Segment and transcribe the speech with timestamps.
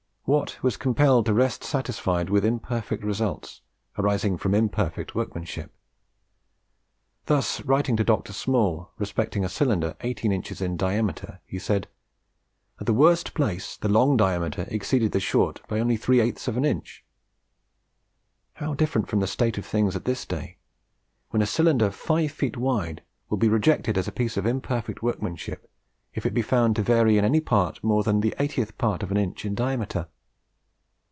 [0.27, 3.59] Watt was compelled to rest satisfied with imperfect results,
[3.97, 5.73] arising from imperfect workmanship.
[7.25, 8.31] Thus, writing to Dr.
[8.31, 11.89] Small respecting a cylinder 18 inches in diameter, he said,
[12.79, 16.55] "at the worst place the long diameter exceeded the short by only three eighths of
[16.55, 17.03] an inch."
[18.53, 20.59] How different from the state of things at this day,
[21.31, 25.69] when a cylinder five feet wide will be rejected as a piece of imperfect workmanship
[26.13, 29.11] if it be found to vary in any part more than the 80th part of
[29.11, 30.07] an inch in diameter!